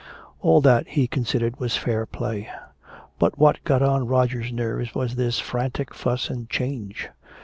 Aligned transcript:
All 0.39 0.61
that, 0.61 0.87
he 0.87 1.05
considered, 1.05 1.59
was 1.59 1.77
fair 1.77 2.07
play. 2.07 2.49
But 3.19 3.37
what 3.37 3.63
got 3.63 3.83
on 3.83 4.07
Roger's 4.07 4.51
nerves 4.51 4.95
was 4.95 5.13
this 5.13 5.37
frantic 5.39 5.93
fuss 5.93 6.27
and 6.27 6.49
change! 6.49 7.07